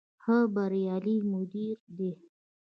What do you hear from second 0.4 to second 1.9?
بریالی مدیر